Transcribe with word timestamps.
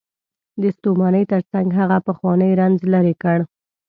د 0.61 0.63
ستومانۍ 0.77 1.23
تر 1.31 1.41
څنګ 1.51 1.67
هغه 1.79 1.97
پخوانی 2.07 2.51
رنځ 2.59 2.77
لرې 2.93 3.15
کړ. 3.23 3.37